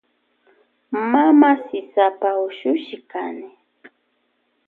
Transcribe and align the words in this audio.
Mama 1.11 1.51
sisapa 1.65 2.29
ushushi 2.47 2.97
kani. 3.11 3.49